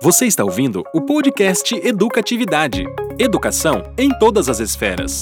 [0.00, 2.84] Você está ouvindo o podcast Educatividade.
[3.18, 5.20] Educação em todas as esferas.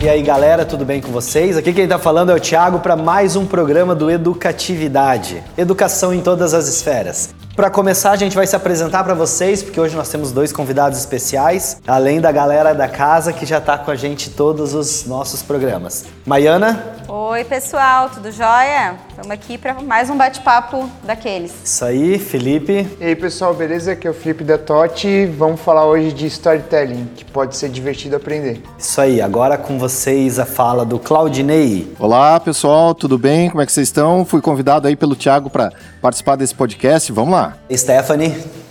[0.00, 1.56] E aí galera, tudo bem com vocês?
[1.56, 5.42] Aqui quem está falando é o Thiago para mais um programa do Educatividade.
[5.58, 7.33] Educação em todas as esferas.
[7.56, 10.98] Para começar, a gente vai se apresentar para vocês, porque hoje nós temos dois convidados
[10.98, 15.40] especiais, além da galera da casa que já está com a gente todos os nossos
[15.40, 16.04] programas.
[16.26, 16.93] Maiana?
[17.06, 18.94] Oi, pessoal, tudo jóia?
[19.10, 21.52] Estamos aqui para mais um bate-papo daqueles.
[21.62, 22.88] Isso aí, Felipe.
[22.98, 23.92] E aí, pessoal, beleza?
[23.92, 25.26] Aqui é o Felipe da Totti.
[25.26, 28.62] Vamos falar hoje de storytelling, que pode ser divertido aprender.
[28.78, 31.94] Isso aí, agora com vocês a fala do Claudinei.
[31.98, 33.50] Olá, pessoal, tudo bem?
[33.50, 34.24] Como é que vocês estão?
[34.24, 37.12] Fui convidado aí pelo Thiago para participar desse podcast.
[37.12, 37.54] Vamos lá.
[37.70, 38.63] Stephanie.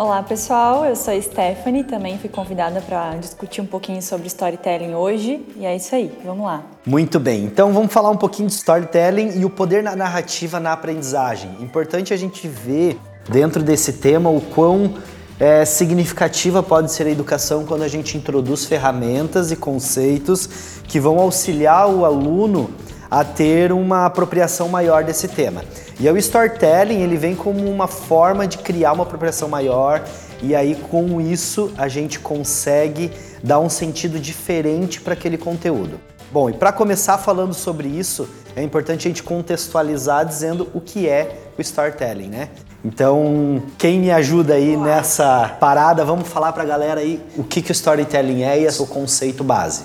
[0.00, 5.46] Olá pessoal, eu sou Stephanie, também fui convidada para discutir um pouquinho sobre storytelling hoje
[5.56, 6.64] e é isso aí, vamos lá.
[6.86, 10.72] Muito bem, então vamos falar um pouquinho de storytelling e o poder na narrativa na
[10.72, 11.54] aprendizagem.
[11.60, 14.94] Importante a gente ver dentro desse tema o quão
[15.38, 21.18] é, significativa pode ser a educação quando a gente introduz ferramentas e conceitos que vão
[21.18, 22.70] auxiliar o aluno
[23.10, 25.64] a ter uma apropriação maior desse tema.
[25.98, 30.02] E o storytelling ele vem como uma forma de criar uma apropriação maior
[30.42, 33.10] e aí com isso a gente consegue
[33.42, 36.00] dar um sentido diferente para aquele conteúdo.
[36.32, 41.08] Bom, e para começar falando sobre isso, é importante a gente contextualizar dizendo o que
[41.08, 42.48] é o storytelling, né?
[42.84, 47.60] Então, quem me ajuda aí nessa parada, vamos falar para a galera aí o que,
[47.60, 49.82] que o storytelling é e o conceito base.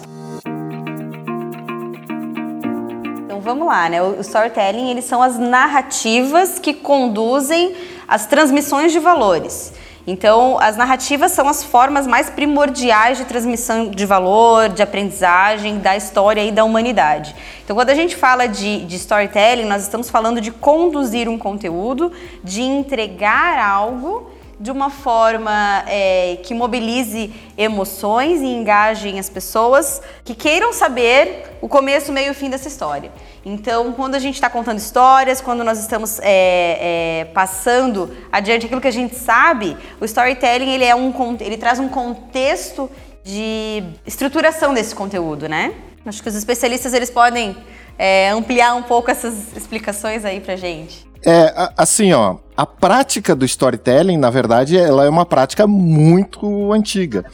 [3.45, 4.01] Vamos lá, né?
[4.01, 7.75] O storytelling, eles são as narrativas que conduzem
[8.07, 9.71] as transmissões de valores.
[10.07, 15.95] Então, as narrativas são as formas mais primordiais de transmissão de valor, de aprendizagem da
[15.95, 17.35] história e da humanidade.
[17.63, 22.11] Então, quando a gente fala de, de storytelling, nós estamos falando de conduzir um conteúdo,
[22.43, 30.33] de entregar algo de uma forma é, que mobilize emoções e engajem as pessoas que
[30.33, 33.11] queiram saber o começo, meio e fim dessa história.
[33.45, 38.81] Então, quando a gente está contando histórias, quando nós estamos é, é, passando adiante aquilo
[38.81, 42.89] que a gente sabe, o storytelling ele, é um, ele traz um contexto
[43.23, 45.73] de estruturação desse conteúdo, né?
[46.03, 47.55] Acho que os especialistas eles podem
[47.99, 51.05] é, ampliar um pouco essas explicações aí pra gente.
[51.23, 57.25] É, assim, ó, a prática do storytelling, na verdade, ela é uma prática muito antiga.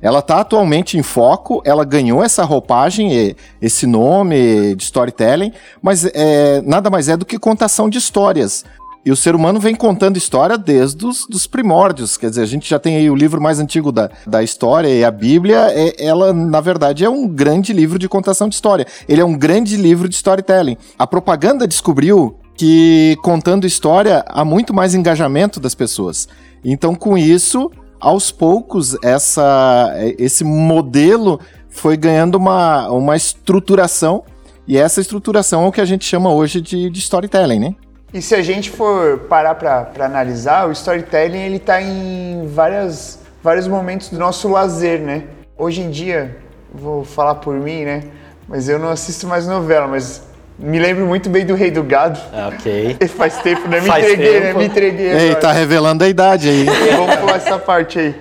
[0.00, 5.52] Ela está atualmente em foco, ela ganhou essa roupagem, esse nome de storytelling,
[5.82, 8.64] mas é, nada mais é do que contação de histórias.
[9.06, 12.16] E o ser humano vem contando história desde os dos primórdios.
[12.16, 15.04] Quer dizer, a gente já tem aí o livro mais antigo da, da história e
[15.04, 18.84] a Bíblia, é, ela, na verdade, é um grande livro de contação de história.
[19.08, 20.76] Ele é um grande livro de storytelling.
[20.98, 26.26] A propaganda descobriu que contando história há muito mais engajamento das pessoas.
[26.64, 27.70] Então, com isso,
[28.00, 34.24] aos poucos, essa, esse modelo foi ganhando uma, uma estruturação,
[34.66, 37.74] e essa estruturação é o que a gente chama hoje de, de storytelling, né?
[38.12, 43.68] E se a gente for parar para analisar, o storytelling ele está em várias, vários
[43.68, 45.24] momentos do nosso lazer, né?
[45.56, 46.36] Hoje em dia,
[46.72, 48.04] vou falar por mim, né?
[48.48, 50.22] Mas eu não assisto mais novela, mas
[50.58, 52.18] me lembro muito bem do Rei do Gado.
[52.48, 52.96] Ok.
[53.08, 53.80] Faz tempo, né?
[53.80, 54.46] Me Faz entreguei, né?
[54.46, 54.58] tempo.
[54.58, 54.64] né?
[54.64, 55.06] Me entreguei.
[55.06, 55.40] Ei, agora.
[55.40, 56.64] tá revelando a idade aí.
[56.96, 58.14] Vamos pular essa parte aí.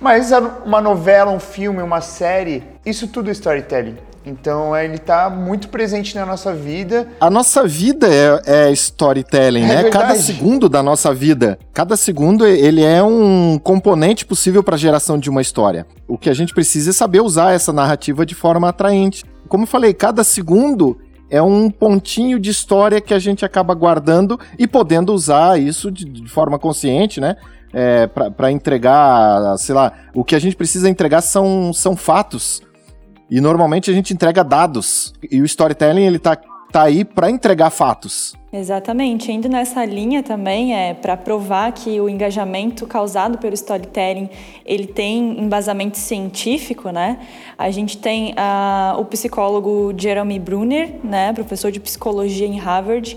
[0.00, 0.32] Mas
[0.64, 3.96] uma novela, um filme, uma série, isso tudo é storytelling.
[4.24, 7.08] Então ele está muito presente na nossa vida.
[7.20, 9.82] A nossa vida é, é storytelling, é né?
[9.82, 9.90] Verdade.
[9.90, 15.18] Cada segundo da nossa vida, cada segundo ele é um componente possível para a geração
[15.18, 15.86] de uma história.
[16.06, 19.24] O que a gente precisa é saber usar essa narrativa de forma atraente.
[19.48, 20.98] Como eu falei, cada segundo
[21.32, 26.04] é um pontinho de história que a gente acaba guardando e podendo usar isso de,
[26.04, 27.36] de forma consciente, né?
[27.72, 32.60] É, para entregar, sei lá, o que a gente precisa entregar são, são fatos.
[33.30, 35.14] E normalmente a gente entrega dados.
[35.30, 36.36] E o storytelling ele tá,
[36.72, 38.34] tá aí para entregar fatos.
[38.52, 39.32] Exatamente.
[39.32, 44.28] Indo nessa linha também é para provar que o engajamento causado pelo storytelling
[44.64, 47.18] ele tem embasamento científico, né?
[47.56, 53.16] A gente tem uh, o psicólogo Jeremy Brunner, né, professor de psicologia em Harvard,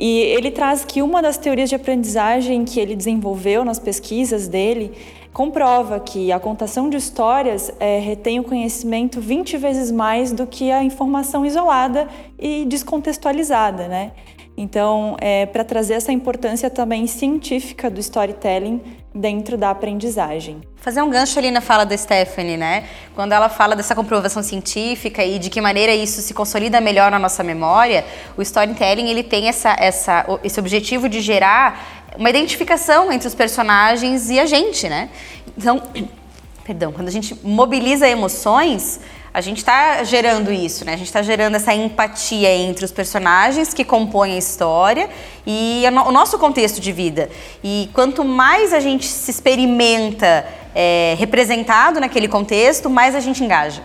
[0.00, 4.92] e ele traz que uma das teorias de aprendizagem que ele desenvolveu nas pesquisas dele
[5.30, 10.72] comprova que a contação de histórias é, retém o conhecimento 20 vezes mais do que
[10.72, 12.08] a informação isolada
[12.38, 14.12] e descontextualizada, né?
[14.56, 18.80] Então, é, para trazer essa importância também científica do storytelling
[19.14, 20.60] dentro da aprendizagem.
[20.76, 22.84] Fazer um gancho ali na fala da Stephanie, né?
[23.14, 27.18] Quando ela fala dessa comprovação científica e de que maneira isso se consolida melhor na
[27.18, 28.04] nossa memória,
[28.36, 34.30] o storytelling ele tem essa, essa, esse objetivo de gerar uma identificação entre os personagens
[34.30, 35.10] e a gente, né?
[35.56, 35.82] Então,
[36.64, 39.00] perdão, quando a gente mobiliza emoções,
[39.32, 40.94] a gente está gerando isso, né?
[40.94, 45.08] A gente está gerando essa empatia entre os personagens que compõem a história
[45.46, 47.30] e o nosso contexto de vida.
[47.62, 50.44] E quanto mais a gente se experimenta
[50.74, 53.82] é, representado naquele contexto, mais a gente engaja.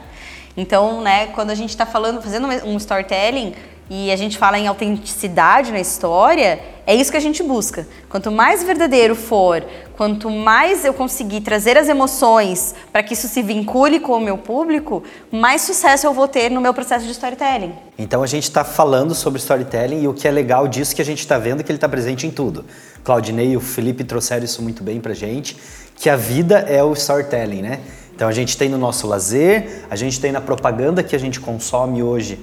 [0.57, 3.53] Então, né, quando a gente está falando, fazendo um storytelling,
[3.89, 7.87] e a gente fala em autenticidade na história, é isso que a gente busca.
[8.09, 9.63] Quanto mais verdadeiro for,
[9.95, 14.37] quanto mais eu conseguir trazer as emoções para que isso se vincule com o meu
[14.37, 17.73] público, mais sucesso eu vou ter no meu processo de storytelling.
[17.97, 21.05] Então a gente está falando sobre storytelling e o que é legal disso que a
[21.05, 22.65] gente está vendo é que ele está presente em tudo.
[23.03, 25.57] Claudinei e o Felipe trouxeram isso muito bem para gente,
[25.95, 27.79] que a vida é o storytelling, né?
[28.15, 31.39] Então a gente tem no nosso lazer, a gente tem na propaganda que a gente
[31.39, 32.39] consome hoje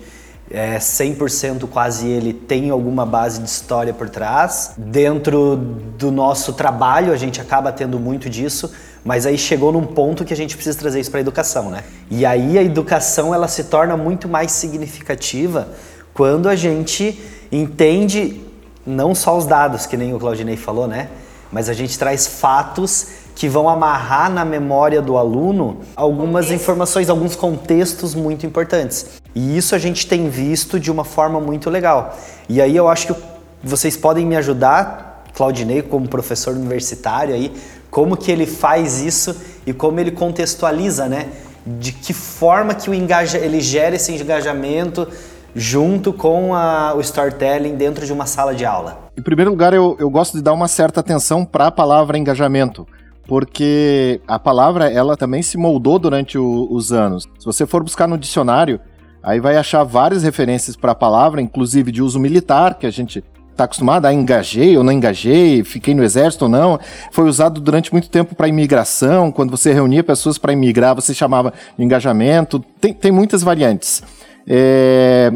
[0.53, 4.75] é, 100% quase ele tem alguma base de história por trás.
[4.77, 8.71] Dentro do nosso trabalho, a gente acaba tendo muito disso,
[9.03, 11.83] mas aí chegou num ponto que a gente precisa trazer isso para a educação, né?
[12.11, 15.69] E aí a educação ela se torna muito mais significativa
[16.13, 17.19] quando a gente
[17.51, 18.43] entende
[18.87, 21.09] não só os dados, que nem o Claudinei falou, né?
[21.51, 27.35] Mas a gente traz fatos que vão amarrar na memória do aluno algumas informações, alguns
[27.35, 29.22] contextos muito importantes.
[29.35, 32.17] E isso a gente tem visto de uma forma muito legal.
[32.49, 33.23] E aí eu acho que
[33.63, 37.53] vocês podem me ajudar, Claudinei, como professor universitário aí,
[37.91, 39.37] como que ele faz isso
[39.67, 41.29] e como ele contextualiza, né?
[41.67, 45.07] De que forma que o engaja, ele gera esse engajamento
[45.55, 49.11] junto com a, o storytelling dentro de uma sala de aula?
[49.17, 52.87] Em primeiro lugar, eu, eu gosto de dar uma certa atenção para a palavra engajamento
[53.27, 57.25] porque a palavra ela também se moldou durante o, os anos.
[57.39, 58.81] Se você for buscar no dicionário,
[59.23, 63.23] aí vai achar várias referências para a palavra, inclusive de uso militar, que a gente
[63.53, 66.81] está acostumado a engajei ou não engajei, fiquei no exército ou não.
[67.11, 71.53] Foi usado durante muito tempo para imigração, quando você reunia pessoas para imigrar, você chamava
[71.79, 72.65] de engajamento.
[72.81, 74.03] Tem, tem muitas variantes.
[74.47, 75.33] É,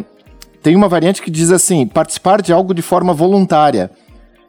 [0.62, 3.90] tem uma variante que diz assim: participar de algo de forma voluntária.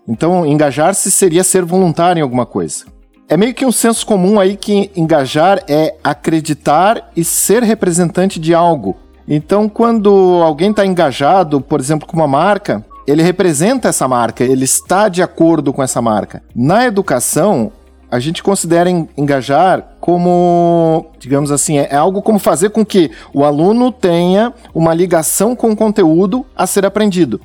[0.07, 2.85] Então, engajar-se seria ser voluntário em alguma coisa.
[3.29, 8.53] É meio que um senso comum aí que engajar é acreditar e ser representante de
[8.53, 8.95] algo.
[9.27, 14.63] Então, quando alguém está engajado, por exemplo, com uma marca, ele representa essa marca, ele
[14.63, 16.41] está de acordo com essa marca.
[16.55, 17.71] Na educação,
[18.09, 23.43] a gente considera engajar como, digamos assim, é, é algo como fazer com que o
[23.43, 27.41] aluno tenha uma ligação com o conteúdo a ser aprendido.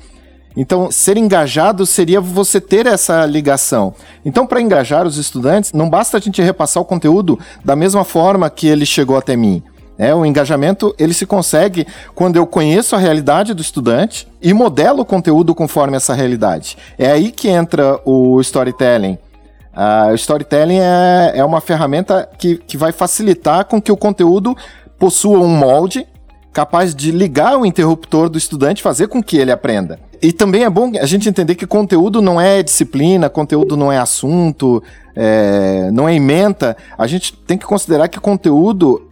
[0.56, 3.94] Então, ser engajado seria você ter essa ligação.
[4.24, 8.50] Então, para engajar os estudantes, não basta a gente repassar o conteúdo da mesma forma
[8.50, 9.62] que ele chegou até mim.
[9.98, 15.02] É, o engajamento ele se consegue quando eu conheço a realidade do estudante e modelo
[15.02, 16.76] o conteúdo conforme essa realidade.
[16.98, 19.18] É aí que entra o storytelling.
[20.10, 24.56] O storytelling é, é uma ferramenta que, que vai facilitar com que o conteúdo
[24.98, 26.06] possua um molde
[26.52, 29.98] capaz de ligar o interruptor do estudante, fazer com que ele aprenda.
[30.20, 33.98] E também é bom a gente entender que conteúdo não é disciplina, conteúdo não é
[33.98, 34.82] assunto,
[35.16, 36.76] é, não é ementa.
[36.96, 39.08] A gente tem que considerar que conteúdo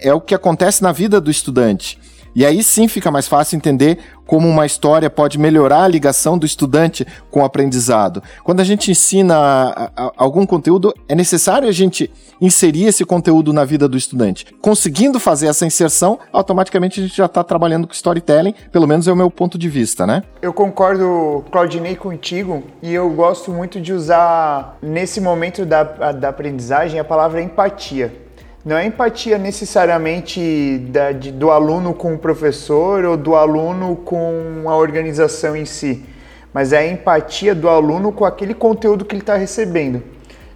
[0.00, 1.98] é o que acontece na vida do estudante.
[2.34, 6.44] E aí sim fica mais fácil entender como uma história pode melhorar a ligação do
[6.46, 8.22] estudante com o aprendizado.
[8.44, 12.08] Quando a gente ensina algum conteúdo, é necessário a gente
[12.40, 14.46] inserir esse conteúdo na vida do estudante.
[14.60, 19.12] Conseguindo fazer essa inserção, automaticamente a gente já está trabalhando com storytelling, pelo menos é
[19.12, 20.22] o meu ponto de vista, né?
[20.40, 27.00] Eu concordo, Claudinei, contigo, e eu gosto muito de usar, nesse momento da, da aprendizagem,
[27.00, 28.27] a palavra empatia
[28.64, 34.64] não é empatia necessariamente da, de, do aluno com o professor ou do aluno com
[34.66, 36.04] a organização em si,
[36.52, 40.02] mas é a empatia do aluno com aquele conteúdo que ele está recebendo.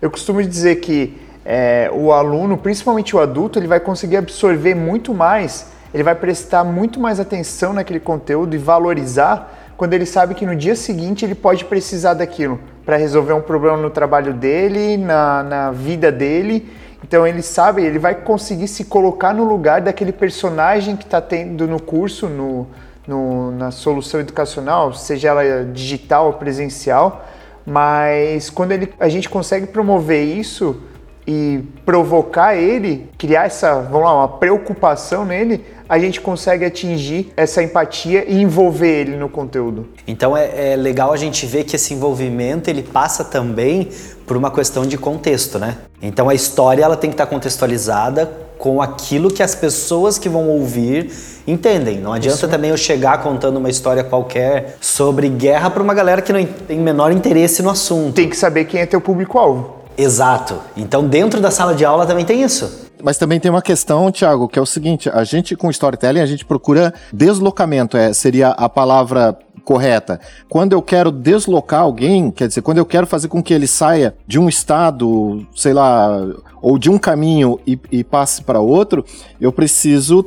[0.00, 5.14] Eu costumo dizer que é, o aluno, principalmente o adulto, ele vai conseguir absorver muito
[5.14, 10.44] mais, ele vai prestar muito mais atenção naquele conteúdo e valorizar quando ele sabe que
[10.44, 15.42] no dia seguinte ele pode precisar daquilo para resolver um problema no trabalho dele, na,
[15.42, 16.68] na vida dele
[17.04, 21.66] então ele sabe, ele vai conseguir se colocar no lugar daquele personagem que está tendo
[21.66, 22.66] no curso, no,
[23.06, 27.26] no, na solução educacional, seja ela digital ou presencial.
[27.64, 30.80] Mas quando ele, a gente consegue promover isso,
[31.26, 37.62] e provocar ele, criar essa, vamos lá, uma preocupação nele, a gente consegue atingir essa
[37.62, 39.88] empatia e envolver ele no conteúdo.
[40.06, 43.90] Então é, é legal a gente ver que esse envolvimento ele passa também
[44.26, 45.79] por uma questão de contexto, né?
[46.00, 50.49] Então a história ela tem que estar contextualizada com aquilo que as pessoas que vão
[50.49, 51.12] ouvir
[51.47, 51.99] entendem.
[51.99, 52.49] Não adianta Isso.
[52.49, 56.79] também eu chegar contando uma história qualquer sobre guerra para uma galera que não tem
[56.79, 58.14] menor interesse no assunto.
[58.14, 59.83] Tem que saber quem é teu público-alvo.
[59.99, 60.61] Exato.
[60.76, 62.91] Então dentro da sala de aula também tem isso.
[63.02, 66.26] Mas também tem uma questão, Thiago, que é o seguinte: a gente com storytelling a
[66.26, 70.21] gente procura deslocamento, é, seria a palavra correta.
[70.49, 74.14] Quando eu quero deslocar alguém, quer dizer, quando eu quero fazer com que ele saia
[74.26, 76.21] de um estado, sei lá,
[76.61, 79.04] ou de um caminho e, e passe para outro,
[79.40, 80.25] eu preciso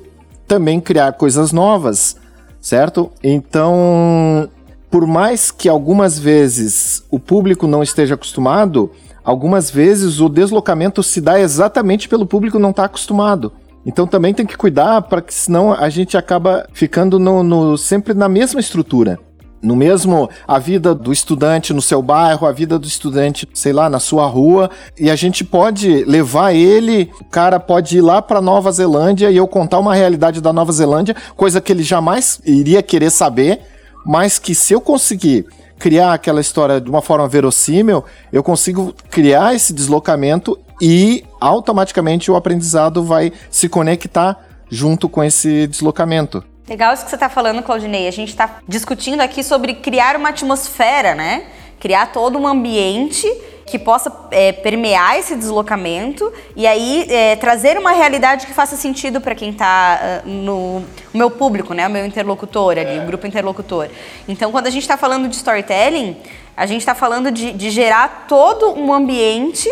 [0.48, 2.18] também criar coisas novas,
[2.62, 3.12] certo?
[3.24, 4.50] Então,
[4.90, 8.92] por mais que algumas vezes o público não esteja acostumado,
[9.26, 13.52] algumas vezes o deslocamento se dá exatamente pelo público não estar tá acostumado.
[13.86, 18.14] Então também tem que cuidar para que senão a gente acaba ficando no, no, sempre
[18.14, 19.20] na mesma estrutura.
[19.62, 23.90] No mesmo, a vida do estudante no seu bairro, a vida do estudante, sei lá,
[23.90, 28.42] na sua rua, e a gente pode levar ele, o cara pode ir lá para
[28.42, 32.84] Nova Zelândia e eu contar uma realidade da Nova Zelândia, coisa que ele jamais iria
[32.84, 33.62] querer saber,
[34.06, 39.54] mas que se eu conseguir criar aquela história de uma forma verossímil, eu consigo criar
[39.54, 44.38] esse deslocamento e automaticamente o aprendizado vai se conectar
[44.70, 46.44] junto com esse deslocamento.
[46.68, 48.08] Legal isso que você está falando, Claudinei.
[48.08, 51.46] A gente está discutindo aqui sobre criar uma atmosfera, né?
[51.80, 53.28] Criar todo um ambiente
[53.66, 59.20] que possa é, permear esse deslocamento e aí é, trazer uma realidade que faça sentido
[59.20, 61.88] para quem está uh, no meu público, né?
[61.88, 63.02] O meu interlocutor ali, é.
[63.02, 63.90] o grupo interlocutor.
[64.28, 66.16] Então, quando a gente está falando de storytelling,
[66.56, 69.70] a gente está falando de, de gerar todo um ambiente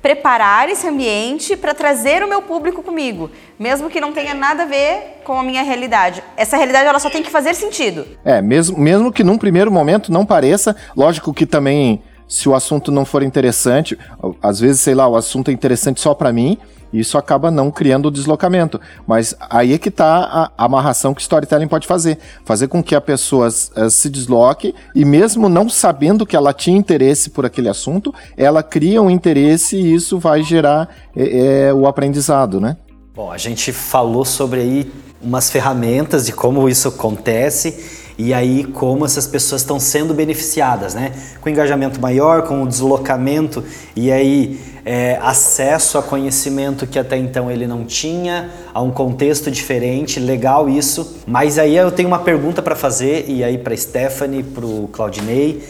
[0.00, 4.66] preparar esse ambiente para trazer o meu público comigo, mesmo que não tenha nada a
[4.66, 6.22] ver com a minha realidade.
[6.36, 8.06] Essa realidade ela só tem que fazer sentido.
[8.24, 12.92] É, mesmo, mesmo que num primeiro momento não pareça, lógico que também se o assunto
[12.92, 13.98] não for interessante,
[14.42, 16.58] às vezes, sei lá, o assunto é interessante só para mim,
[16.92, 18.80] isso acaba não criando o deslocamento.
[19.06, 22.18] Mas aí é que está a amarração que storytelling pode fazer.
[22.44, 26.76] Fazer com que a pessoa uh, se desloque e mesmo não sabendo que ela tinha
[26.76, 31.86] interesse por aquele assunto, ela cria um interesse e isso vai gerar é, é, o
[31.86, 32.76] aprendizado, né?
[33.14, 39.04] Bom, a gente falou sobre aí umas ferramentas de como isso acontece e aí como
[39.04, 41.12] essas pessoas estão sendo beneficiadas, né?
[41.40, 43.62] Com engajamento maior, com o deslocamento
[43.94, 49.50] e aí é, acesso a conhecimento que até então ele não tinha, a um contexto
[49.50, 51.18] diferente, legal isso.
[51.26, 55.62] Mas aí eu tenho uma pergunta para fazer e aí para Stephanie, para o Claudinei.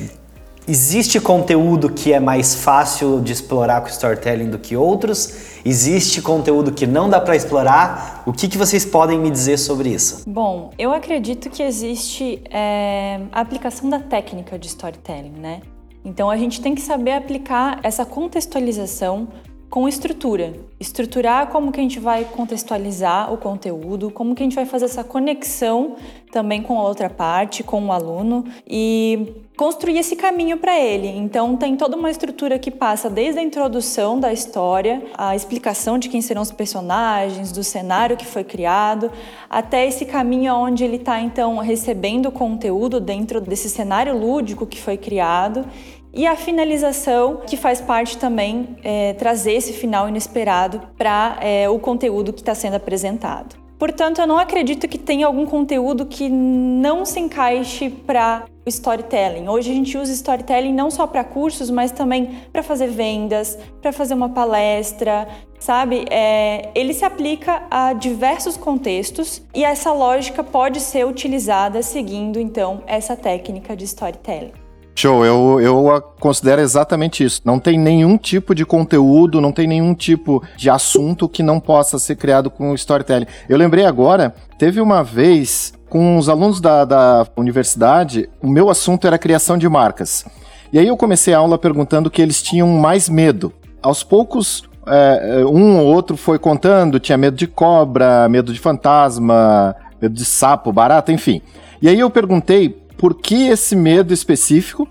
[0.70, 5.62] Existe conteúdo que é mais fácil de explorar com storytelling do que outros?
[5.64, 8.22] Existe conteúdo que não dá para explorar?
[8.26, 10.28] O que, que vocês podem me dizer sobre isso?
[10.28, 15.62] Bom, eu acredito que existe é, a aplicação da técnica de storytelling, né?
[16.04, 19.28] Então a gente tem que saber aplicar essa contextualização
[19.70, 20.54] com estrutura.
[20.80, 24.86] Estruturar como que a gente vai contextualizar o conteúdo, como que a gente vai fazer
[24.86, 25.96] essa conexão
[26.30, 31.08] também com a outra parte, com o aluno e construir esse caminho para ele.
[31.08, 36.08] Então tem toda uma estrutura que passa desde a introdução da história, a explicação de
[36.08, 39.10] quem serão os personagens, do cenário que foi criado,
[39.50, 44.96] até esse caminho onde ele está então recebendo conteúdo dentro desse cenário lúdico que foi
[44.96, 45.64] criado
[46.12, 51.78] e a finalização, que faz parte também é, trazer esse final inesperado para é, o
[51.78, 53.56] conteúdo que está sendo apresentado.
[53.78, 59.46] Portanto, eu não acredito que tenha algum conteúdo que não se encaixe para o storytelling.
[59.46, 63.92] Hoje a gente usa storytelling não só para cursos, mas também para fazer vendas, para
[63.92, 65.28] fazer uma palestra,
[65.60, 66.04] sabe?
[66.10, 72.82] É, ele se aplica a diversos contextos e essa lógica pode ser utilizada seguindo então
[72.84, 74.67] essa técnica de storytelling.
[75.00, 77.40] Show, eu, eu considero exatamente isso.
[77.44, 82.00] Não tem nenhum tipo de conteúdo, não tem nenhum tipo de assunto que não possa
[82.00, 83.28] ser criado com storytelling.
[83.48, 89.06] Eu lembrei agora, teve uma vez com os alunos da, da universidade, o meu assunto
[89.06, 90.26] era criação de marcas.
[90.72, 93.52] E aí eu comecei a aula perguntando que eles tinham mais medo.
[93.80, 99.76] Aos poucos, é, um ou outro foi contando, tinha medo de cobra, medo de fantasma,
[100.02, 101.40] medo de sapo, barata, enfim.
[101.80, 104.86] E aí eu perguntei por que esse medo específico.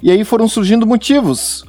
[0.00, 1.64] E aí foram surgindo motivos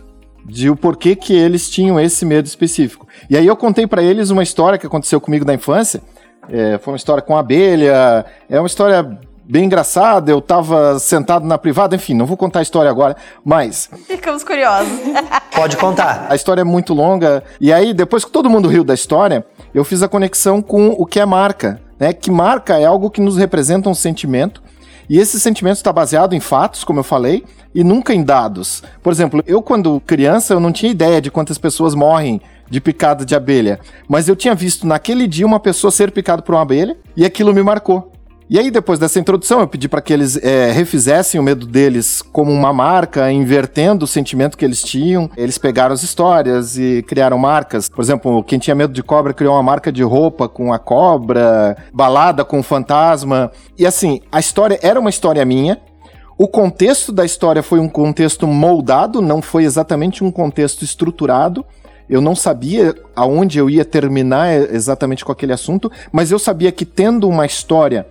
[0.45, 3.07] de o porquê que eles tinham esse medo específico.
[3.29, 6.01] E aí eu contei para eles uma história que aconteceu comigo na infância.
[6.47, 11.57] É, foi uma história com abelha, é uma história bem engraçada, eu tava sentado na
[11.57, 13.89] privada, enfim, não vou contar a história agora, mas...
[14.07, 14.91] Ficamos curiosos.
[15.55, 16.27] Pode contar.
[16.29, 19.83] A história é muito longa, e aí, depois que todo mundo riu da história, eu
[19.83, 22.11] fiz a conexão com o que é marca, né?
[22.11, 24.63] Que marca é algo que nos representa um sentimento,
[25.09, 27.43] e esse sentimento está baseado em fatos, como eu falei,
[27.73, 28.83] e nunca em dados.
[29.03, 33.23] Por exemplo, eu quando criança, eu não tinha ideia de quantas pessoas morrem de picada
[33.23, 36.97] de abelha, mas eu tinha visto naquele dia uma pessoa ser picada por uma abelha
[37.15, 38.14] e aquilo me marcou.
[38.47, 42.21] E aí, depois dessa introdução, eu pedi para que eles é, refizessem o medo deles
[42.21, 45.27] como uma marca, invertendo o sentimento que eles tinham.
[45.35, 47.89] Eles pegaram as histórias e criaram marcas.
[47.89, 51.75] Por exemplo, quem tinha medo de cobra criou uma marca de roupa com a cobra,
[51.91, 53.51] balada com o fantasma.
[53.79, 55.79] E assim, a história era uma história minha.
[56.37, 61.65] O contexto da história foi um contexto moldado, não foi exatamente um contexto estruturado.
[62.07, 66.85] Eu não sabia aonde eu ia terminar exatamente com aquele assunto, mas eu sabia que
[66.85, 68.05] tendo uma história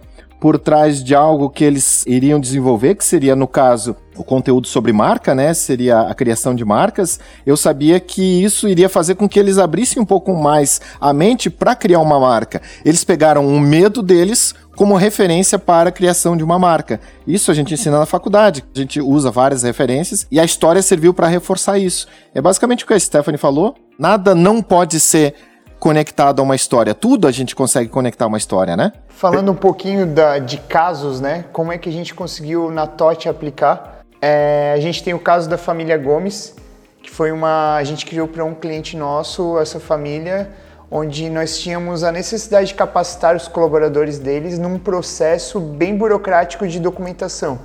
[0.45, 4.93] por trás de algo que eles iriam desenvolver, que seria, no caso, o conteúdo sobre
[4.93, 5.55] marca, né?
[5.55, 7.19] Seria a criação de marcas.
[7.47, 11.49] Eu sabia que isso iria fazer com que eles abrissem um pouco mais a mente
[11.49, 12.61] para criar uma marca.
[12.85, 17.01] Eles pegaram o medo deles como referência para a criação de uma marca.
[17.27, 18.63] Isso a gente ensina na faculdade.
[18.77, 22.07] A gente usa várias referências e a história serviu para reforçar isso.
[22.35, 23.77] É basicamente o que a Stephanie falou.
[23.99, 25.37] Nada não pode ser
[25.85, 26.95] conectado a uma história.
[26.95, 28.91] Tudo a gente consegue conectar a uma história, né?
[29.07, 31.45] Falando um pouquinho da, de casos, né?
[31.53, 34.01] Como é que a gente conseguiu na TOT aplicar?
[34.19, 36.55] É, a gente tem o caso da família Gomes,
[37.03, 37.77] que foi uma.
[37.77, 40.51] A gente criou para um cliente nosso essa família,
[40.91, 46.81] onde nós tínhamos a necessidade de capacitar os colaboradores deles num processo bem burocrático de
[46.81, 47.59] documentação.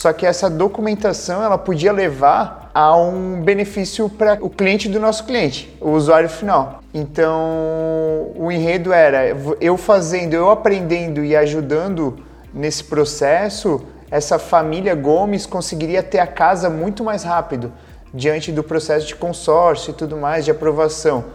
[0.00, 5.26] Só que essa documentação ela podia levar a um benefício para o cliente do nosso
[5.26, 6.80] cliente, o usuário final.
[6.94, 12.18] Então, o enredo era eu fazendo, eu aprendendo e ajudando
[12.54, 17.70] nesse processo, essa família Gomes conseguiria ter a casa muito mais rápido
[18.14, 21.26] diante do processo de consórcio e tudo mais, de aprovação.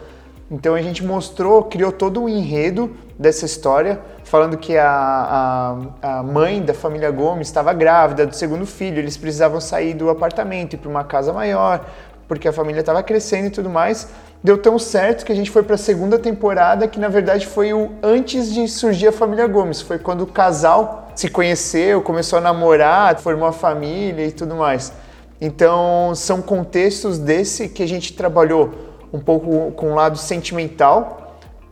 [0.50, 6.24] Então a gente mostrou, criou todo um enredo dessa história, falando que a, a, a
[6.24, 10.78] mãe da família Gomes estava grávida do segundo filho, eles precisavam sair do apartamento e
[10.78, 11.86] para uma casa maior,
[12.28, 14.10] porque a família estava crescendo e tudo mais.
[14.44, 17.74] Deu tão certo que a gente foi para a segunda temporada, que na verdade foi
[17.74, 22.42] o antes de surgir a família Gomes, foi quando o casal se conheceu, começou a
[22.42, 24.92] namorar, formou a família e tudo mais.
[25.40, 28.72] Então, são contextos desse que a gente trabalhou
[29.12, 31.25] um pouco com o lado sentimental,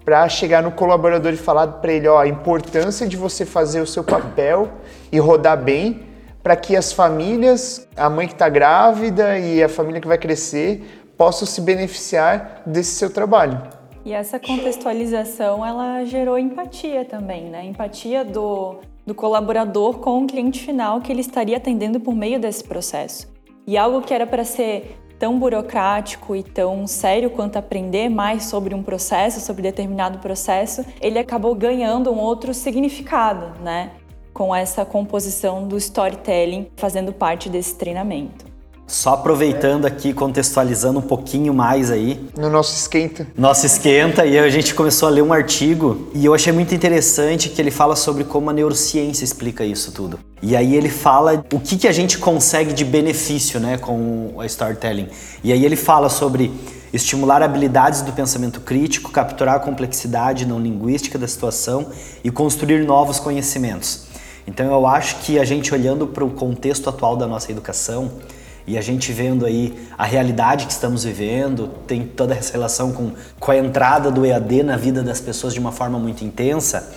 [0.04, 3.88] para chegar no colaborador e falar para ele, ó, a importância de você fazer o
[3.88, 4.70] seu papel
[5.12, 6.04] e rodar bem,
[6.42, 11.04] para que as famílias, a mãe que está grávida e a família que vai crescer,
[11.18, 13.62] possam se beneficiar desse seu trabalho.
[14.06, 17.64] E essa contextualização, ela gerou empatia também, né?
[17.64, 22.66] Empatia do, do colaborador com o cliente final que ele estaria atendendo por meio desse
[22.66, 23.32] processo.
[23.66, 28.76] E algo que era para ser tão burocrático e tão sério quanto aprender mais sobre
[28.76, 33.92] um processo, sobre determinado processo, ele acabou ganhando um outro significado, né?
[34.34, 38.53] Com essa composição do storytelling fazendo parte desse treinamento.
[38.86, 42.30] Só aproveitando aqui, contextualizando um pouquinho mais aí.
[42.38, 43.26] No nosso esquenta.
[43.38, 47.50] Nosso esquenta, e a gente começou a ler um artigo e eu achei muito interessante
[47.50, 50.20] que ele fala sobre como a neurociência explica isso tudo.
[50.42, 54.46] E aí ele fala o que, que a gente consegue de benefício né, com a
[54.46, 55.08] storytelling.
[55.44, 56.52] E aí ele fala sobre
[56.94, 61.88] estimular habilidades do pensamento crítico, capturar a complexidade não linguística da situação
[62.24, 64.06] e construir novos conhecimentos.
[64.46, 68.12] Então eu acho que a gente olhando para o contexto atual da nossa educação,
[68.66, 73.12] e a gente vendo aí a realidade que estamos vivendo, tem toda essa relação com,
[73.40, 76.92] com a entrada do EAD na vida das pessoas de uma forma muito intensa,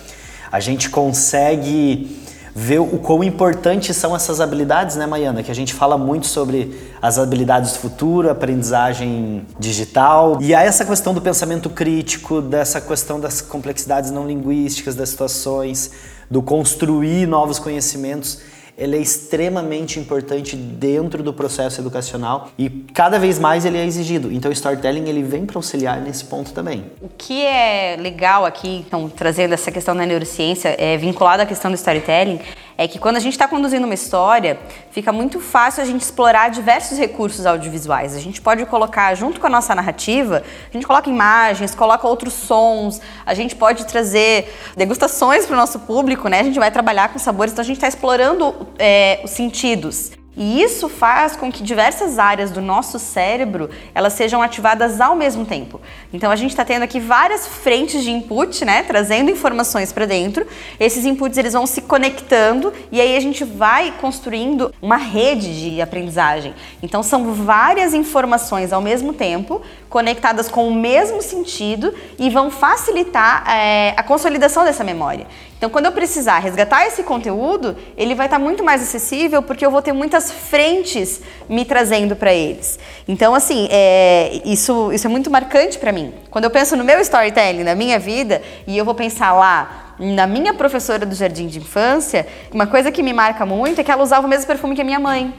[0.51, 2.25] a gente consegue
[2.55, 5.43] ver o quão importantes são essas habilidades, né, Maiana?
[5.43, 10.39] Que a gente fala muito sobre as habilidades do futuro, aprendizagem digital.
[10.41, 15.91] E há essa questão do pensamento crítico, dessa questão das complexidades não linguísticas das situações,
[16.31, 18.39] do construir novos conhecimentos
[18.77, 24.31] ele é extremamente importante dentro do processo educacional e cada vez mais ele é exigido.
[24.31, 26.85] Então o storytelling ele vem para auxiliar nesse ponto também.
[27.01, 31.71] O que é legal aqui, então trazendo essa questão da neurociência, é vinculado à questão
[31.71, 32.39] do storytelling,
[32.77, 34.59] é que quando a gente está conduzindo uma história,
[34.91, 38.15] fica muito fácil a gente explorar diversos recursos audiovisuais.
[38.15, 42.33] A gente pode colocar, junto com a nossa narrativa, a gente coloca imagens, coloca outros
[42.33, 46.41] sons, a gente pode trazer degustações para o nosso público, né?
[46.41, 50.11] A gente vai trabalhar com sabores, então a gente está explorando é, os sentidos.
[50.37, 55.43] E isso faz com que diversas áreas do nosso cérebro elas sejam ativadas ao mesmo
[55.45, 55.81] tempo.
[56.13, 60.45] Então a gente está tendo aqui várias frentes de input, né, trazendo informações para dentro.
[60.79, 65.81] Esses inputs eles vão se conectando e aí a gente vai construindo uma rede de
[65.81, 66.53] aprendizagem.
[66.83, 73.43] Então são várias informações ao mesmo tempo conectadas com o mesmo sentido e vão facilitar
[73.49, 75.25] é, a consolidação dessa memória.
[75.57, 79.71] Então, quando eu precisar resgatar esse conteúdo, ele vai estar muito mais acessível porque eu
[79.71, 82.77] vou ter muitas frentes me trazendo para eles.
[83.07, 86.13] Então, assim, é, isso, isso é muito marcante para mim.
[86.29, 90.27] Quando eu penso no meu storytelling, na minha vida, e eu vou pensar lá na
[90.27, 94.03] minha professora do jardim de infância, uma coisa que me marca muito é que ela
[94.03, 95.33] usava o mesmo perfume que a minha mãe.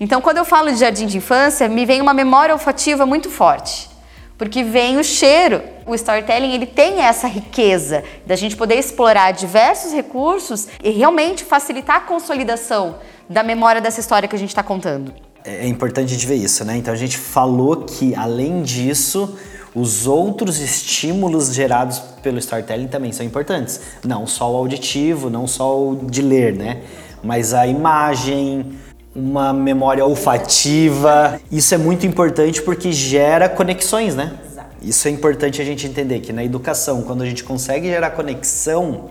[0.00, 3.97] Então, quando eu falo de jardim de infância, me vem uma memória olfativa muito forte
[4.38, 5.60] porque vem o cheiro.
[5.84, 11.96] O storytelling ele tem essa riqueza da gente poder explorar diversos recursos e realmente facilitar
[11.96, 12.96] a consolidação
[13.28, 15.12] da memória dessa história que a gente está contando.
[15.44, 16.76] É, é importante a gente ver isso, né?
[16.76, 19.36] Então a gente falou que além disso
[19.74, 23.80] os outros estímulos gerados pelo storytelling também são importantes.
[24.04, 26.82] Não só o auditivo, não só o de ler, né?
[27.22, 28.78] Mas a imagem,
[29.14, 31.40] uma memória olfativa.
[31.50, 34.38] Isso é muito importante porque gera conexões, né?
[34.80, 39.10] Isso é importante a gente entender que na educação, quando a gente consegue gerar conexão,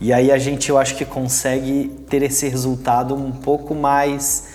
[0.00, 4.48] e aí a gente eu acho que consegue ter esse resultado um pouco mais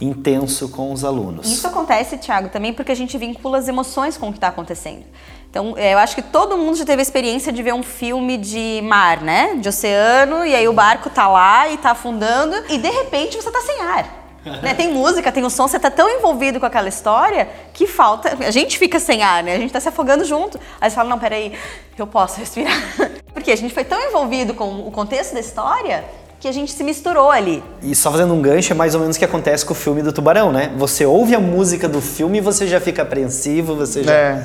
[0.00, 1.50] intenso com os alunos.
[1.50, 5.04] Isso acontece, Thiago, também porque a gente vincula as emoções com o que está acontecendo.
[5.50, 8.36] Então, é, eu acho que todo mundo já teve a experiência de ver um filme
[8.36, 9.56] de mar, né?
[9.56, 13.50] De oceano, e aí o barco tá lá e tá afundando, e de repente você
[13.50, 14.25] tá sem ar
[14.62, 14.74] né?
[14.74, 18.36] Tem música, tem o som, você tá tão envolvido com aquela história que falta.
[18.46, 19.54] A gente fica sem ar, né?
[19.54, 20.58] A gente tá se afogando junto.
[20.80, 21.52] Aí você fala, não, peraí,
[21.98, 22.76] eu posso respirar.
[23.34, 26.04] Porque a gente foi tão envolvido com o contexto da história
[26.38, 27.62] que a gente se misturou ali.
[27.82, 30.02] E só fazendo um gancho, é mais ou menos o que acontece com o filme
[30.02, 30.72] do Tubarão, né?
[30.76, 34.12] Você ouve a música do filme e você já fica apreensivo, você já.
[34.12, 34.42] É.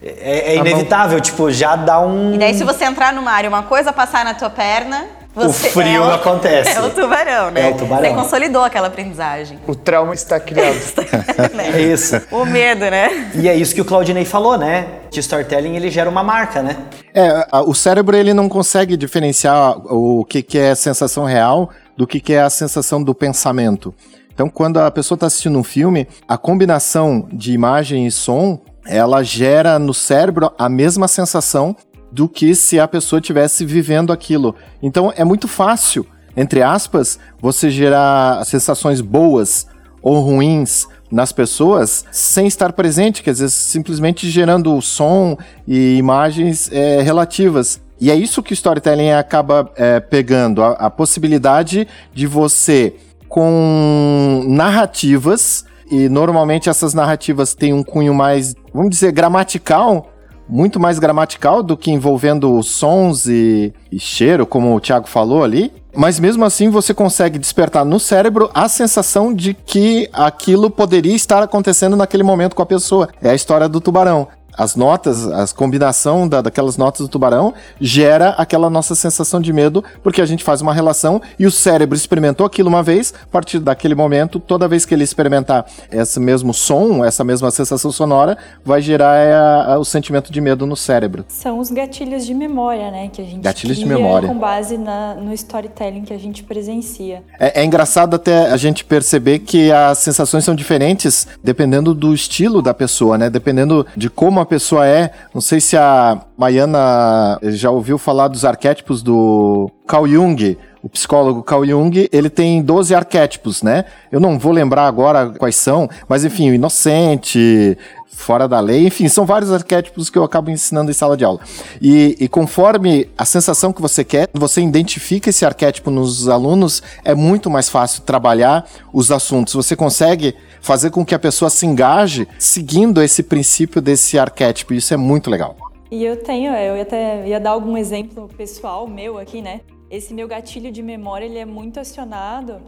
[0.00, 2.34] É, é inevitável, tipo, já dá um.
[2.34, 5.06] E daí, se você entrar no mar e uma coisa passar na tua perna,
[5.38, 6.76] você o frio é o, acontece.
[6.76, 7.68] É o tubarão, né?
[7.68, 8.08] É o tubarão.
[8.10, 9.58] Você consolidou aquela aprendizagem.
[9.66, 10.76] O trauma está criado.
[11.74, 12.20] é isso.
[12.32, 13.30] O medo, né?
[13.34, 14.86] E é isso que o Claudinei falou, né?
[15.10, 16.76] Que storytelling ele gera uma marca, né?
[17.14, 22.20] É, o cérebro ele não consegue diferenciar o que, que é sensação real do que,
[22.20, 23.94] que é a sensação do pensamento.
[24.32, 29.22] Então, quando a pessoa está assistindo um filme, a combinação de imagem e som ela
[29.22, 31.76] gera no cérebro a mesma sensação
[32.10, 34.54] do que se a pessoa tivesse vivendo aquilo.
[34.82, 39.66] Então é muito fácil, entre aspas, você gerar sensações boas
[40.02, 47.00] ou ruins nas pessoas sem estar presente, quer dizer, simplesmente gerando som e imagens é,
[47.00, 47.80] relativas.
[48.00, 52.94] E é isso que o storytelling acaba é, pegando, a, a possibilidade de você,
[53.28, 60.12] com narrativas, e normalmente essas narrativas têm um cunho mais, vamos dizer, gramatical,
[60.48, 65.72] muito mais gramatical do que envolvendo sons e, e cheiro, como o Thiago falou ali.
[65.94, 71.42] Mas mesmo assim você consegue despertar no cérebro a sensação de que aquilo poderia estar
[71.42, 73.08] acontecendo naquele momento com a pessoa.
[73.22, 78.30] É a história do tubarão as notas, a combinação da, daquelas notas do tubarão gera
[78.30, 82.44] aquela nossa sensação de medo, porque a gente faz uma relação e o cérebro experimentou
[82.44, 87.04] aquilo uma vez, a partir daquele momento, toda vez que ele experimentar esse mesmo som,
[87.04, 89.34] essa mesma sensação sonora, vai gerar a, é,
[89.74, 91.24] a, o sentimento de medo no cérebro.
[91.28, 93.08] São os gatilhos de memória, né?
[93.12, 94.28] Que a gente gatilhos de memória.
[94.28, 97.22] com base na, no storytelling que a gente presencia.
[97.38, 102.60] É, é engraçado até a gente perceber que as sensações são diferentes dependendo do estilo
[102.60, 103.30] da pessoa, né?
[103.30, 105.12] Dependendo de como a pessoa é.
[105.32, 110.58] Não sei se a Maiana já ouviu falar dos arquétipos do Carl Jung.
[110.82, 113.84] O psicólogo Carl Jung, ele tem 12 arquétipos, né?
[114.10, 117.76] Eu não vou lembrar agora quais são, mas enfim, o inocente,
[118.18, 121.40] fora da lei, enfim, são vários arquétipos que eu acabo ensinando em sala de aula.
[121.80, 127.14] E, e, conforme a sensação que você quer, você identifica esse arquétipo nos alunos, é
[127.14, 129.54] muito mais fácil trabalhar os assuntos.
[129.54, 134.74] Você consegue fazer com que a pessoa se engaje seguindo esse princípio desse arquétipo.
[134.74, 135.56] Isso é muito legal.
[135.90, 139.62] E eu tenho, eu até ia dar algum exemplo pessoal meu aqui, né?
[139.90, 142.60] Esse meu gatilho de memória ele é muito acionado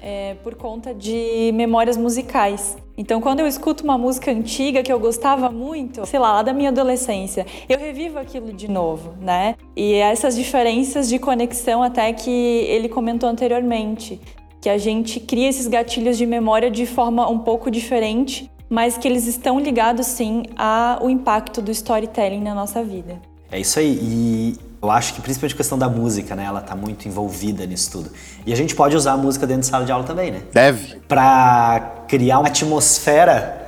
[0.00, 2.76] é, por conta de memórias musicais.
[2.96, 6.52] Então, quando eu escuto uma música antiga que eu gostava muito, sei lá, lá da
[6.52, 9.56] minha adolescência, eu revivo aquilo de novo, né?
[9.76, 14.20] E essas diferenças de conexão até que ele comentou anteriormente
[14.60, 19.08] que a gente cria esses gatilhos de memória de forma um pouco diferente, mas que
[19.08, 23.18] eles estão ligados sim ao impacto do storytelling na nossa vida.
[23.50, 23.98] É isso aí.
[24.00, 26.44] E Eu acho que principalmente a questão da música, né?
[26.44, 28.10] Ela tá muito envolvida nisso tudo.
[28.46, 30.40] E a gente pode usar a música dentro de sala de aula também, né?
[30.54, 30.96] Deve.
[31.06, 33.60] Pra criar uma atmosfera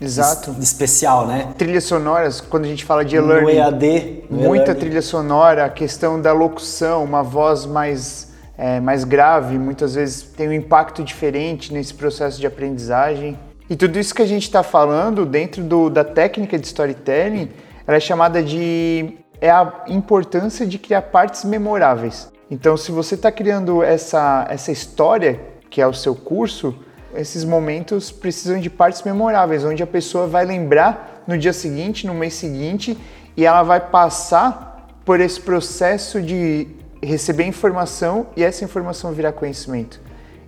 [0.00, 0.52] Exato.
[0.52, 1.52] es- especial, né?
[1.58, 4.24] Trilhas sonoras, quando a gente fala de No e-learning, EAD.
[4.30, 4.80] no muita e-learning.
[4.80, 10.48] trilha sonora, a questão da locução, uma voz mais, é, mais grave, muitas vezes tem
[10.48, 13.38] um impacto diferente nesse processo de aprendizagem.
[13.68, 17.50] E tudo isso que a gente está falando dentro do- da técnica de storytelling,
[17.86, 22.32] ela é chamada de é a importância de criar partes memoráveis.
[22.50, 26.74] Então, se você está criando essa, essa história, que é o seu curso,
[27.14, 32.14] esses momentos precisam de partes memoráveis, onde a pessoa vai lembrar no dia seguinte, no
[32.14, 32.96] mês seguinte,
[33.36, 36.68] e ela vai passar por esse processo de
[37.04, 40.00] receber informação e essa informação virar conhecimento.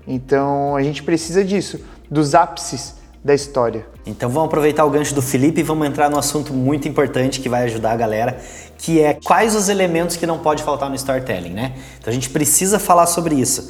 [0.06, 2.94] Então, a gente precisa disso, dos ápices
[3.26, 3.84] da história.
[4.06, 7.48] Então vamos aproveitar o gancho do Felipe e vamos entrar no assunto muito importante que
[7.48, 8.38] vai ajudar a galera,
[8.78, 11.74] que é quais os elementos que não pode faltar no storytelling, né?
[11.98, 13.68] Então a gente precisa falar sobre isso.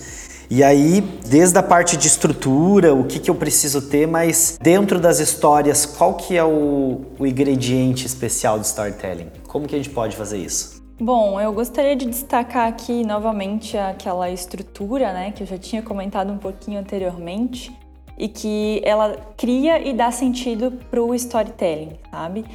[0.49, 5.01] E aí, desde a parte de estrutura, o que, que eu preciso ter, mas dentro
[5.01, 9.29] das histórias, qual que é o, o ingrediente especial do storytelling?
[9.49, 10.76] Como que a gente pode fazer isso?
[10.99, 16.33] Bom, eu gostaria de destacar aqui novamente aquela estrutura, né, que eu já tinha comentado
[16.33, 17.71] um pouquinho anteriormente,
[18.17, 22.47] e que ela cria e dá sentido para o storytelling, sabe?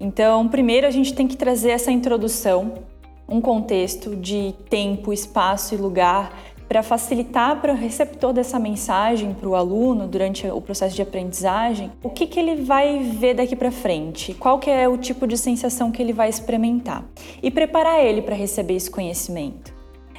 [0.00, 2.72] Então, primeiro a gente tem que trazer essa introdução,
[3.28, 6.32] um contexto de tempo, espaço e lugar
[6.70, 11.90] para facilitar para o receptor dessa mensagem, para o aluno durante o processo de aprendizagem,
[12.00, 15.36] o que, que ele vai ver daqui para frente, qual que é o tipo de
[15.36, 17.04] sensação que ele vai experimentar
[17.42, 19.74] e preparar ele para receber esse conhecimento.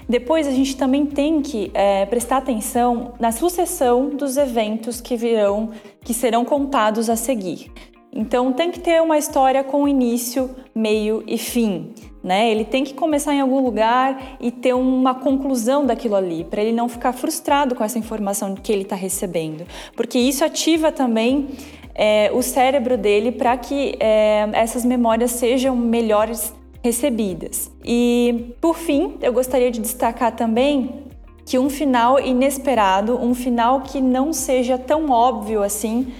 [0.09, 5.69] Depois a gente também tem que é, prestar atenção na sucessão dos eventos que virão,
[6.03, 7.71] que serão contados a seguir.
[8.11, 11.93] Então tem que ter uma história com início, meio e fim.
[12.23, 12.51] Né?
[12.51, 16.71] Ele tem que começar em algum lugar e ter uma conclusão daquilo ali, para ele
[16.71, 21.47] não ficar frustrado com essa informação que ele está recebendo, porque isso ativa também
[21.95, 26.53] é, o cérebro dele para que é, essas memórias sejam melhores
[26.83, 27.71] recebidas.
[27.83, 31.05] E por fim, eu gostaria de destacar também
[31.45, 36.13] que um final inesperado, um final que não seja tão óbvio assim,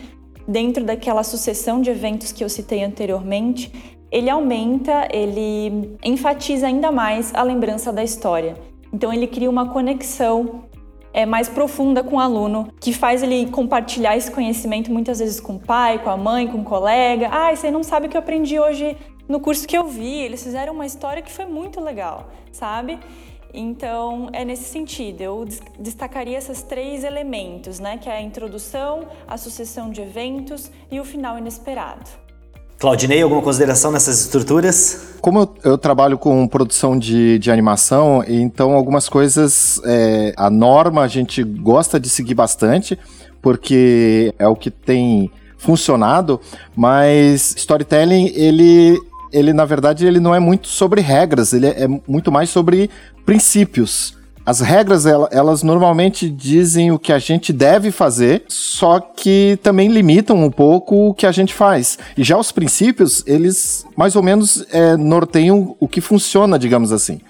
[0.47, 3.71] dentro daquela sucessão de eventos que eu citei anteriormente,
[4.12, 8.58] ele aumenta, ele enfatiza ainda mais a lembrança da história.
[8.93, 10.65] Então ele cria uma conexão
[11.13, 15.56] é, mais profunda com o aluno, que faz ele compartilhar esse conhecimento muitas vezes com
[15.56, 17.30] o pai, com a mãe, com o colega.
[17.32, 18.97] Ah, você não sabe o que eu aprendi hoje
[19.28, 20.19] no curso que eu vi.
[20.19, 23.00] Eles fizeram uma história que foi muito legal, sabe?
[23.54, 25.45] Então, é nesse sentido, eu
[25.78, 27.97] destacaria esses três elementos, né?
[27.97, 32.10] Que é a introdução, a sucessão de eventos e o final inesperado.
[32.81, 35.13] Claudinei, alguma consideração nessas estruturas?
[35.21, 41.03] Como eu, eu trabalho com produção de, de animação, então algumas coisas, é, a norma
[41.03, 42.97] a gente gosta de seguir bastante,
[43.39, 46.41] porque é o que tem funcionado,
[46.75, 48.97] mas storytelling, ele,
[49.31, 52.89] ele na verdade, ele não é muito sobre regras, ele é, é muito mais sobre
[53.23, 54.17] princípios.
[54.51, 60.43] As regras, elas normalmente dizem o que a gente deve fazer, só que também limitam
[60.43, 61.97] um pouco o que a gente faz.
[62.17, 67.21] E já os princípios, eles mais ou menos é, norteiam o que funciona, digamos assim.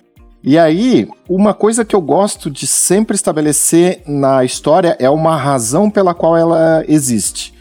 [0.44, 5.92] E aí, uma coisa que eu gosto de sempre estabelecer na história é uma razão
[5.92, 7.54] pela qual ela existe.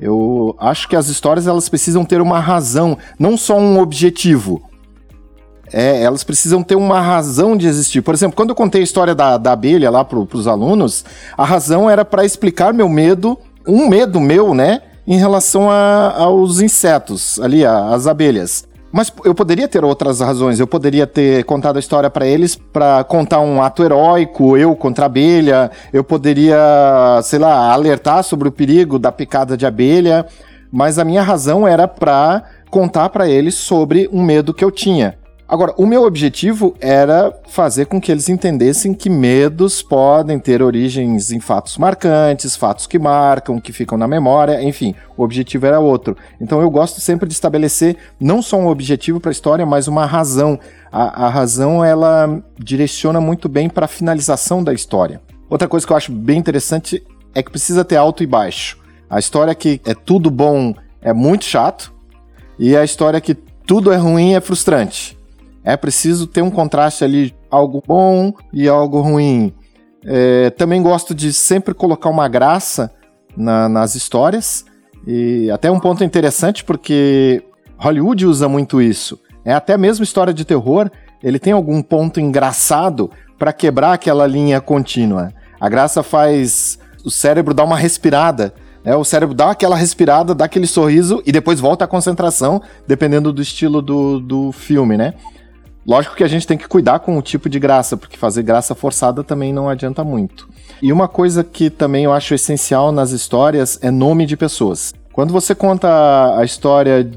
[0.00, 4.65] Eu acho que as histórias elas precisam ter uma razão, não só um objetivo.
[5.72, 8.00] É, elas precisam ter uma razão de existir.
[8.00, 11.04] Por exemplo, quando eu contei a história da, da abelha lá para os alunos,
[11.36, 16.60] a razão era para explicar meu medo, um medo meu, né, em relação a, aos
[16.60, 18.66] insetos, ali, as abelhas.
[18.92, 20.58] Mas eu poderia ter outras razões.
[20.58, 25.04] Eu poderia ter contado a história para eles para contar um ato heróico, eu contra
[25.04, 25.70] a abelha.
[25.92, 30.24] Eu poderia, sei lá, alertar sobre o perigo da picada de abelha.
[30.72, 35.18] Mas a minha razão era para contar para eles sobre um medo que eu tinha.
[35.48, 41.30] Agora, o meu objetivo era fazer com que eles entendessem que medos podem ter origens
[41.30, 46.16] em fatos marcantes, fatos que marcam, que ficam na memória, enfim, o objetivo era outro.
[46.40, 50.04] Então eu gosto sempre de estabelecer não só um objetivo para a história, mas uma
[50.04, 50.58] razão.
[50.90, 55.20] A, a razão ela direciona muito bem para a finalização da história.
[55.48, 58.78] Outra coisa que eu acho bem interessante é que precisa ter alto e baixo.
[59.08, 61.94] A história que é tudo bom é muito chato,
[62.58, 65.15] e a história que tudo é ruim é frustrante.
[65.66, 69.52] É preciso ter um contraste ali, algo bom e algo ruim.
[70.04, 72.92] É, também gosto de sempre colocar uma graça
[73.36, 74.64] na, nas histórias.
[75.04, 77.42] E até um ponto interessante, porque
[77.76, 79.18] Hollywood usa muito isso.
[79.44, 80.88] É até mesmo história de terror,
[81.20, 85.32] ele tem algum ponto engraçado para quebrar aquela linha contínua.
[85.60, 88.54] A graça faz o cérebro dar uma respirada.
[88.84, 88.94] Né?
[88.94, 93.42] O cérebro dá aquela respirada, dá aquele sorriso e depois volta à concentração, dependendo do
[93.42, 95.14] estilo do, do filme, né?
[95.86, 98.74] Lógico que a gente tem que cuidar com o tipo de graça, porque fazer graça
[98.74, 100.48] forçada também não adianta muito.
[100.82, 104.92] E uma coisa que também eu acho essencial nas histórias é nome de pessoas.
[105.12, 107.08] Quando você conta a história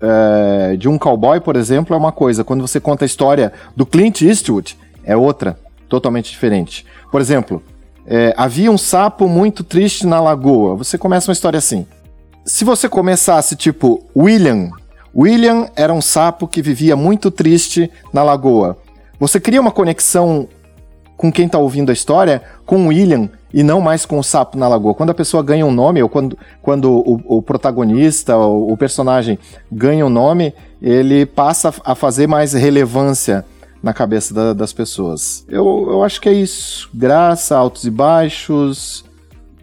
[0.00, 2.42] é, de um cowboy, por exemplo, é uma coisa.
[2.42, 5.58] Quando você conta a história do Clint Eastwood, é outra,
[5.88, 6.86] totalmente diferente.
[7.12, 7.62] Por exemplo,
[8.06, 10.76] é, havia um sapo muito triste na lagoa.
[10.76, 11.86] Você começa uma história assim.
[12.44, 14.70] Se você começasse tipo William,
[15.16, 18.76] William era um sapo que vivia muito triste na lagoa.
[19.18, 20.48] Você cria uma conexão
[21.16, 24.66] com quem está ouvindo a história com William e não mais com o sapo na
[24.66, 24.94] lagoa.
[24.94, 29.38] Quando a pessoa ganha um nome, ou quando, quando o, o protagonista, o, o, personagem
[29.70, 33.44] ganha um nome, ele passa a fazer mais relevância
[33.80, 35.44] na cabeça da, das pessoas.
[35.48, 36.90] Eu, eu acho que é isso.
[36.92, 39.04] Graça, altos e baixos,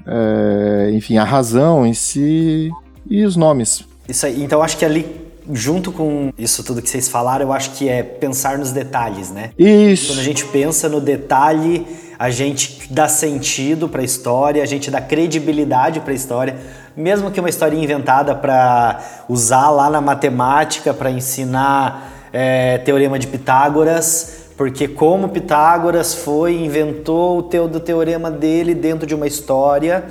[0.08, 2.72] é, enfim, a razão em si
[3.10, 3.84] e os nomes.
[4.08, 4.42] Isso aí.
[4.42, 8.04] Então acho que ali junto com isso tudo que vocês falaram, eu acho que é
[8.04, 9.52] pensar nos detalhes, né?
[9.58, 10.08] Isso.
[10.08, 11.86] Quando a gente pensa no detalhe,
[12.18, 16.56] a gente dá sentido para a história, a gente dá credibilidade para a história,
[16.96, 23.28] mesmo que uma história inventada para usar lá na matemática para ensinar é, teorema de
[23.28, 30.06] Pitágoras, porque como Pitágoras foi inventou o teu do teorema dele dentro de uma história,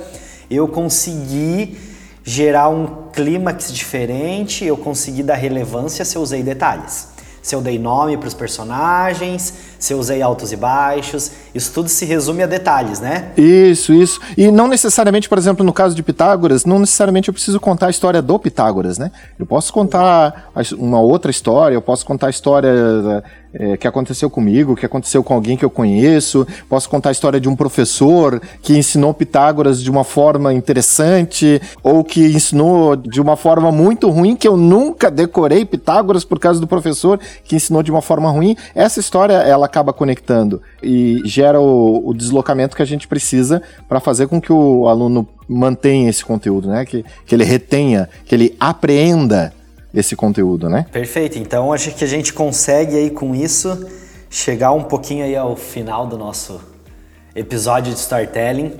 [0.49, 1.77] eu consegui
[2.23, 7.09] gerar um clímax diferente, eu consegui dar relevância se eu usei detalhes.
[7.41, 11.31] Se eu dei nome para os personagens, se eu usei altos e baixos.
[11.53, 13.31] Isso tudo se resume a detalhes, né?
[13.35, 14.21] Isso, isso.
[14.37, 17.89] E não necessariamente, por exemplo, no caso de Pitágoras, não necessariamente eu preciso contar a
[17.89, 19.11] história do Pitágoras, né?
[19.39, 24.75] Eu posso contar uma outra história, eu posso contar a história é, que aconteceu comigo,
[24.75, 26.47] que aconteceu com alguém que eu conheço.
[26.69, 32.03] Posso contar a história de um professor que ensinou Pitágoras de uma forma interessante, ou
[32.03, 36.67] que ensinou de uma forma muito ruim, que eu nunca decorei Pitágoras por causa do
[36.67, 38.55] professor que ensinou de uma forma ruim.
[38.75, 44.01] Essa história ela acaba conectando e gera o, o deslocamento que a gente precisa para
[44.01, 46.85] fazer com que o aluno mantenha esse conteúdo, né?
[46.85, 49.53] Que, que ele retenha, que ele apreenda
[49.93, 50.85] esse conteúdo, né?
[50.91, 51.39] Perfeito.
[51.39, 53.87] Então acho que a gente consegue aí com isso
[54.29, 56.61] chegar um pouquinho aí ao final do nosso
[57.33, 58.73] episódio de storytelling.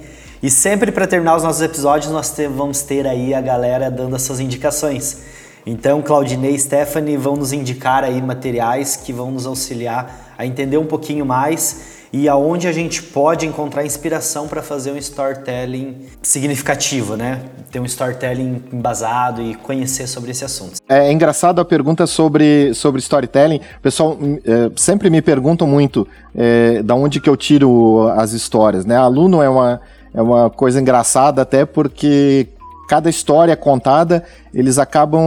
[0.43, 4.15] E sempre para terminar os nossos episódios nós te, vamos ter aí a galera dando
[4.15, 5.21] as suas indicações.
[5.65, 10.77] Então Claudinei e Stephanie vão nos indicar aí materiais que vão nos auxiliar a entender
[10.77, 17.15] um pouquinho mais e aonde a gente pode encontrar inspiração para fazer um storytelling significativo,
[17.15, 17.41] né?
[17.71, 20.81] Ter um storytelling embasado e conhecer sobre esse assunto.
[20.89, 23.61] É, engraçado a pergunta sobre, sobre storytelling.
[23.83, 28.97] Pessoal é, sempre me perguntam muito é, da onde que eu tiro as histórias, né?
[28.97, 29.79] Aluno é uma,
[30.11, 32.47] é uma coisa engraçada até porque
[32.91, 34.21] cada história contada,
[34.53, 35.23] eles acabam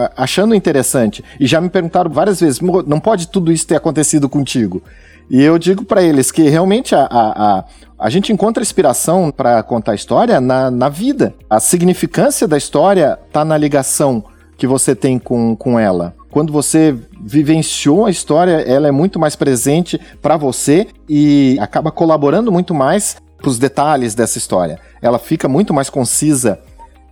[0.00, 1.22] é, achando interessante.
[1.38, 4.82] E já me perguntaram várias vezes: não pode tudo isso ter acontecido contigo?
[5.30, 7.64] E eu digo para eles que realmente a, a, a,
[8.00, 11.32] a gente encontra inspiração para contar a história na, na vida.
[11.48, 14.24] A significância da história está na ligação
[14.56, 16.16] que você tem com, com ela.
[16.32, 22.50] Quando você vivenciou a história, ela é muito mais presente para você e acaba colaborando
[22.50, 24.80] muito mais para os detalhes dessa história.
[25.00, 26.58] Ela fica muito mais concisa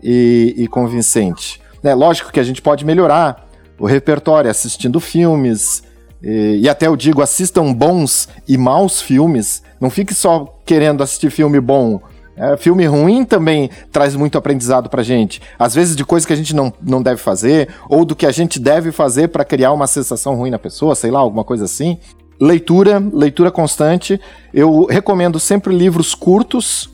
[0.02, 1.60] e, e convincente.
[1.82, 5.82] É lógico que a gente pode melhorar o repertório assistindo filmes,
[6.22, 9.62] e, e, até eu digo, assistam bons e maus filmes.
[9.80, 12.00] Não fique só querendo assistir filme bom.
[12.36, 15.42] É, filme ruim também traz muito aprendizado pra gente.
[15.58, 18.30] Às vezes de coisas que a gente não, não deve fazer, ou do que a
[18.30, 21.98] gente deve fazer para criar uma sensação ruim na pessoa, sei lá, alguma coisa assim.
[22.40, 24.20] Leitura, leitura constante.
[24.54, 26.88] Eu recomendo sempre livros curtos,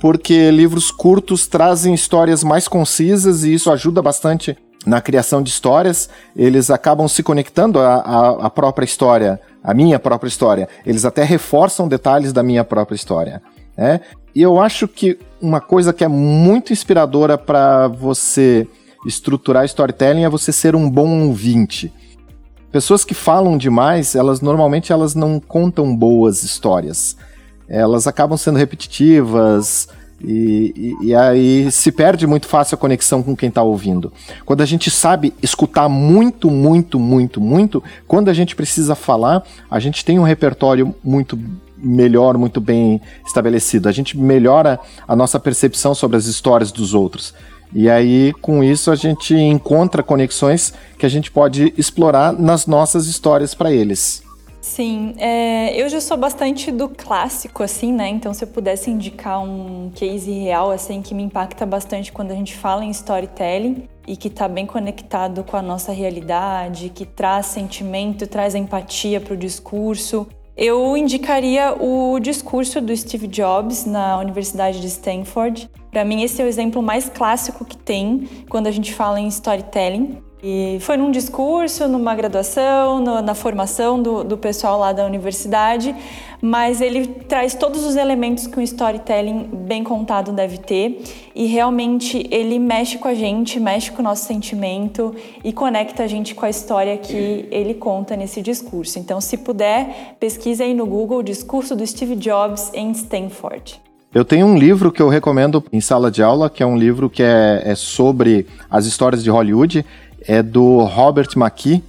[0.00, 4.56] porque livros curtos trazem histórias mais concisas e isso ajuda bastante
[4.86, 10.68] na criação de histórias, eles acabam se conectando à, própria história, à minha própria história.
[10.86, 13.42] Eles até reforçam detalhes da minha própria história.
[13.76, 14.00] Né?
[14.34, 18.66] E eu acho que uma coisa que é muito inspiradora para você
[19.06, 21.92] estruturar storytelling é você ser um bom ouvinte.
[22.70, 27.16] Pessoas que falam demais, elas normalmente elas não contam boas histórias.
[27.68, 29.88] Elas acabam sendo repetitivas,
[30.20, 34.12] e, e, e, aí se perde muito fácil a conexão com quem está ouvindo.
[34.44, 39.78] Quando a gente sabe escutar muito, muito, muito, muito, quando a gente precisa falar, a
[39.78, 41.38] gente tem um repertório muito
[41.76, 43.88] melhor, muito bem estabelecido.
[43.88, 47.32] A gente melhora a nossa percepção sobre as histórias dos outros.
[47.72, 53.06] E aí, com isso, a gente encontra conexões que a gente pode explorar nas nossas
[53.06, 54.22] histórias para eles.
[54.60, 58.08] Sim, é, eu já sou bastante do clássico, assim, né?
[58.08, 62.34] Então, se eu pudesse indicar um case real, assim, que me impacta bastante quando a
[62.34, 67.46] gente fala em storytelling e que está bem conectado com a nossa realidade, que traz
[67.46, 70.26] sentimento, traz empatia para o discurso.
[70.56, 75.70] Eu indicaria o discurso do Steve Jobs na Universidade de Stanford.
[75.92, 79.28] Para mim, esse é o exemplo mais clássico que tem quando a gente fala em
[79.28, 80.18] storytelling.
[80.42, 85.94] E foi num discurso, numa graduação, no, na formação do, do pessoal lá da universidade,
[86.40, 91.02] mas ele traz todos os elementos que um storytelling bem contado deve ter
[91.34, 95.12] e realmente ele mexe com a gente, mexe com o nosso sentimento
[95.42, 99.00] e conecta a gente com a história que ele conta nesse discurso.
[99.00, 103.80] Então, se puder, pesquise aí no Google o discurso do Steve Jobs em Stanford.
[104.14, 107.10] Eu tenho um livro que eu recomendo em sala de aula, que é um livro
[107.10, 109.84] que é, é sobre as histórias de Hollywood
[110.26, 111.82] é do Robert McKee.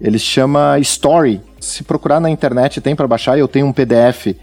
[0.00, 1.40] Ele chama Story.
[1.60, 3.38] Se procurar na internet tem para baixar.
[3.38, 4.34] Eu tenho um PDF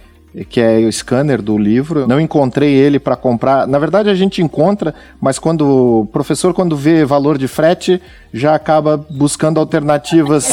[0.49, 2.07] que é o scanner do livro.
[2.07, 3.67] Não encontrei ele para comprar.
[3.67, 8.01] Na verdade a gente encontra, mas quando o professor quando vê valor de frete
[8.33, 10.49] já acaba buscando alternativas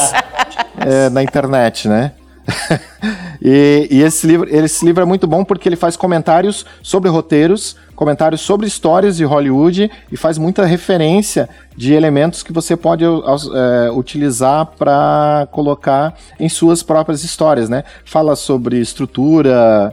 [0.78, 2.12] é, na internet, né?
[3.42, 7.76] e, e esse, livro, esse livro é muito bom porque ele faz comentários sobre roteiros,
[7.94, 13.90] comentários sobre histórias de Hollywood e faz muita referência de elementos que você pode é,
[13.90, 17.84] utilizar para colocar em suas próprias histórias, né?
[18.04, 19.92] Fala sobre estrutura,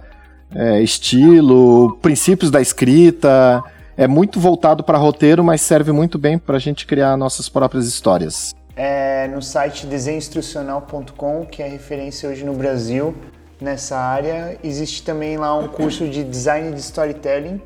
[0.54, 3.64] é, estilo, princípios da escrita.
[3.96, 7.88] É muito voltado para roteiro, mas serve muito bem para a gente criar nossas próprias
[7.88, 13.16] histórias é no site desenhoinstrucional.com, que é referência hoje no Brasil
[13.62, 14.58] nessa área.
[14.64, 17.62] Existe também lá um curso de design de storytelling.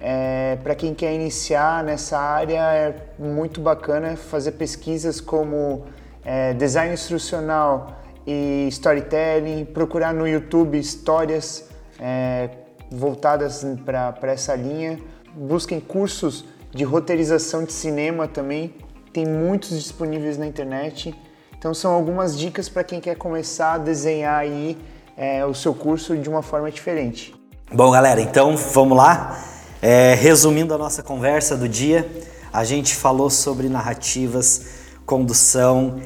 [0.00, 5.84] É, Para quem quer iniciar nessa área, é muito bacana fazer pesquisas como
[6.24, 11.68] é, design instrucional e storytelling, procurar no YouTube histórias
[12.00, 12.50] é,
[12.90, 14.98] voltadas para essa linha.
[15.34, 18.74] Busquem cursos de roteirização de cinema também,
[19.16, 21.14] tem muitos disponíveis na internet.
[21.58, 24.76] Então são algumas dicas para quem quer começar a desenhar aí
[25.16, 27.34] é, o seu curso de uma forma diferente.
[27.72, 29.42] Bom, galera, então vamos lá.
[29.80, 32.06] É, resumindo a nossa conversa do dia,
[32.52, 34.66] a gente falou sobre narrativas,
[35.06, 35.98] condução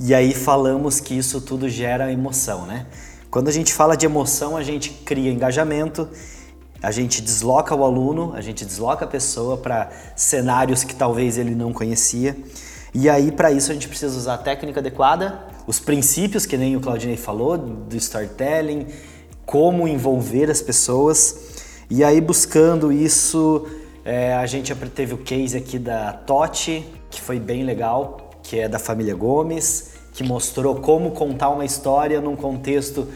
[0.00, 2.86] e aí falamos que isso tudo gera emoção, né?
[3.30, 6.08] Quando a gente fala de emoção, a gente cria engajamento
[6.82, 11.54] a gente desloca o aluno, a gente desloca a pessoa para cenários que talvez ele
[11.54, 12.36] não conhecia.
[12.94, 16.76] E aí, para isso, a gente precisa usar a técnica adequada, os princípios, que nem
[16.76, 18.86] o Claudinei falou, do storytelling,
[19.44, 21.84] como envolver as pessoas.
[21.90, 23.66] E aí, buscando isso,
[24.04, 28.68] é, a gente teve o case aqui da Totti, que foi bem legal, que é
[28.68, 33.08] da família Gomes, que mostrou como contar uma história num contexto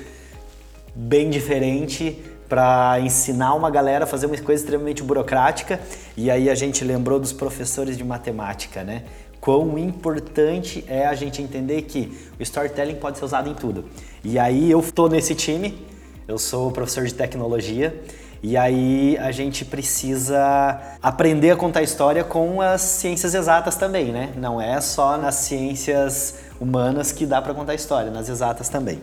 [0.95, 2.19] bem diferente
[2.53, 5.81] para ensinar uma galera a fazer uma coisa extremamente burocrática.
[6.15, 9.05] E aí a gente lembrou dos professores de matemática, né?
[9.41, 13.87] Quão importante é a gente entender que o storytelling pode ser usado em tudo.
[14.23, 15.83] E aí eu estou nesse time,
[16.29, 17.99] eu sou professor de tecnologia.
[18.43, 24.31] E aí a gente precisa aprender a contar história com as ciências exatas também, né?
[24.37, 29.01] Não é só nas ciências humanas que dá para contar história, nas exatas também.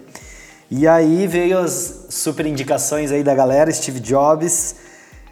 [0.72, 4.76] E aí veio as super indicações aí da galera, Steve Jobs.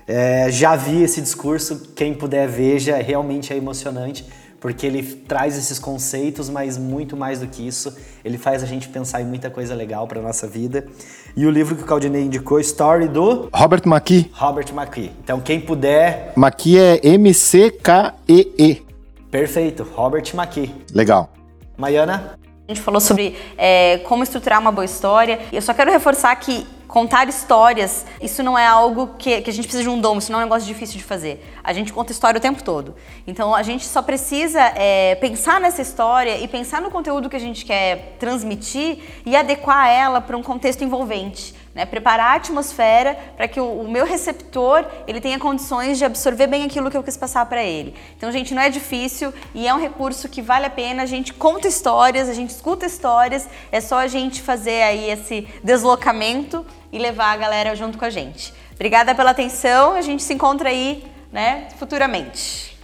[0.08, 4.26] É, já vi esse discurso, quem puder veja, realmente é emocionante,
[4.60, 8.88] porque ele traz esses conceitos, mas muito mais do que isso, ele faz a gente
[8.88, 10.88] pensar em muita coisa legal para nossa vida.
[11.36, 14.32] E o livro que o Claudinei indicou, Story do Robert McKee.
[14.34, 15.12] Robert McKee.
[15.24, 18.82] Então quem puder, McKee é M C K E E.
[19.30, 20.74] Perfeito, Robert McKee.
[20.94, 21.30] Legal.
[21.78, 22.40] Maiana?
[22.68, 25.40] A gente falou sobre é, como estruturar uma boa história.
[25.54, 29.66] Eu só quero reforçar que contar histórias, isso não é algo que, que, a gente
[29.66, 31.46] precisa de um dom, isso não é um negócio difícil de fazer.
[31.64, 32.94] A gente conta história o tempo todo.
[33.26, 37.40] Então a gente só precisa é, pensar nessa história e pensar no conteúdo que a
[37.40, 41.56] gente quer transmitir e adequar ela para um contexto envolvente.
[41.78, 41.86] Né?
[41.86, 46.64] Preparar a atmosfera para que o, o, meu receptor ele tenha condições de absorver bem
[46.64, 47.94] aquilo que eu quis passar para ele.
[48.18, 51.04] Então, gente, não é difícil e é um recurso que vale a pena.
[51.04, 55.48] A gente conta histórias, a gente escuta histórias, é só a gente fazer aí esse
[55.64, 58.52] deslocamento e levar a galera junto com a gente.
[58.74, 62.76] Obrigada pela atenção, a gente se encontra aí né, futuramente.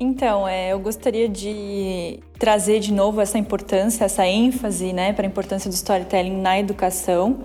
[0.00, 5.28] Então, é, eu gostaria de trazer de novo essa importância, essa ênfase né, para a
[5.28, 7.42] importância do storytelling na educação.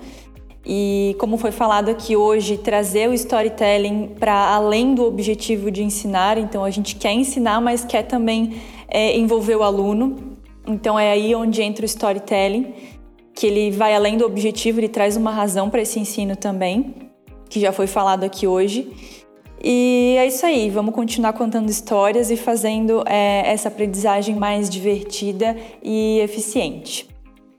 [0.70, 6.38] E como foi falado aqui hoje, trazer o storytelling para além do objetivo de ensinar.
[6.38, 8.59] Então a gente quer ensinar, mas quer também
[8.89, 10.38] é, envolver o aluno.
[10.68, 12.74] Então é aí onde entra o storytelling.
[13.34, 16.95] que ele vai além do objetivo, ele traz uma razão para esse ensino também,
[17.47, 18.91] que já foi falado aqui hoje.
[19.63, 25.55] E é isso aí, vamos continuar contando histórias e fazendo é, essa aprendizagem mais divertida
[25.84, 27.07] e eficiente.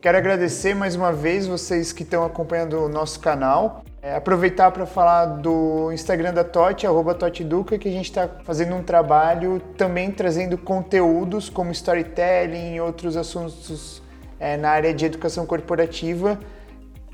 [0.00, 3.82] Quero agradecer mais uma vez vocês que estão acompanhando o nosso canal.
[4.00, 8.76] É, aproveitar para falar do Instagram da Tote, arroba Toteduca, que a gente está fazendo
[8.76, 14.00] um trabalho também trazendo conteúdos como storytelling e outros assuntos
[14.38, 16.38] é, na área de educação corporativa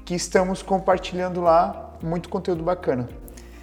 [0.05, 1.95] que estamos compartilhando lá.
[2.03, 3.09] Muito conteúdo bacana.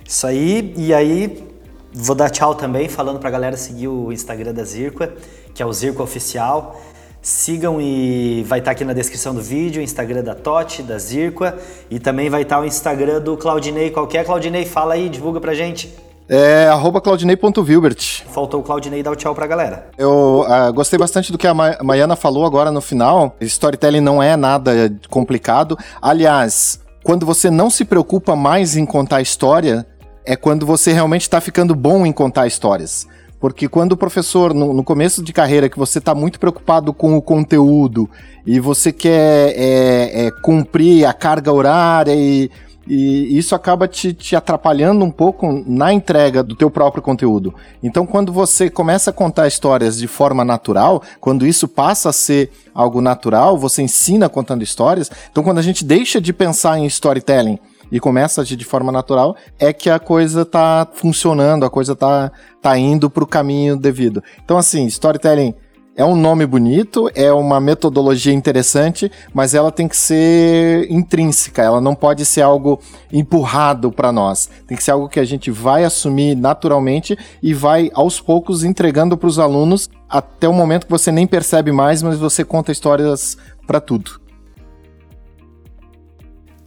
[0.04, 1.48] Isso aí, e aí
[1.94, 5.14] vou dar tchau também, falando para a galera seguir o Instagram da Zirqua,
[5.54, 6.82] que é o Zirqua Oficial.
[7.22, 10.98] Sigam e vai estar tá aqui na descrição do vídeo o Instagram da Totti, da
[10.98, 11.56] Zirqua
[11.90, 13.92] e também vai estar tá o Instagram do Claudinei.
[13.92, 15.94] Qualquer Claudinei, fala aí, divulga pra gente.
[16.28, 18.24] É arroba claudinei.vilbert.
[18.32, 19.90] Faltou o Claudinei dar o tchau pra galera.
[19.98, 23.36] Eu uh, gostei bastante do que a Ma Maiana falou agora no final.
[23.42, 25.78] Storytelling não é nada complicado.
[26.02, 29.86] Aliás, quando você não se preocupa mais em contar história,
[30.26, 33.08] é quando você realmente está ficando bom em contar histórias.
[33.42, 37.18] Porque quando o professor, no, no começo de carreira, que você está muito preocupado com
[37.18, 38.08] o conteúdo
[38.46, 42.52] e você quer é, é, cumprir a carga horária e,
[42.88, 47.52] e isso acaba te, te, atrapalhando um pouco na entrega do teu próprio conteúdo.
[47.82, 52.52] Então, quando você começa a contar histórias de forma natural, quando isso passa a ser
[52.76, 55.10] algo natural, você ensina contando histórias.
[55.32, 57.58] Então, quando a gente deixa de pensar em storytelling
[57.92, 61.96] e começa a agir de forma natural, é que a coisa tá funcionando, a coisa
[61.96, 62.32] tá,
[62.62, 64.24] tá indo pro caminho devido.
[64.44, 65.54] Então, assim, storytelling
[65.96, 71.82] é um nome bonito, é uma metodologia interessante, mas ela tem que ser intrínseca, ela
[71.82, 72.80] não pode ser algo
[73.12, 74.50] empurrado para nós.
[74.66, 79.18] Tem que ser algo que a gente vai assumir naturalmente e vai aos poucos entregando
[79.18, 83.38] para os alunos até o momento que você nem percebe mais, mas você conta histórias
[83.68, 84.21] para tudo.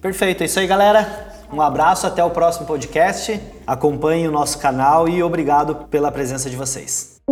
[0.04, 1.08] Perfeito, é isso aí, galera.
[1.50, 3.40] Um abraço, até o próximo podcast.
[3.66, 7.22] Acompanhe o nosso canal e obrigado pela presença de vocês.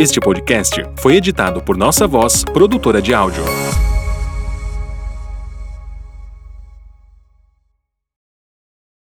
[0.00, 3.44] Este podcast foi editado por Nossa Voz, produtora de áudio.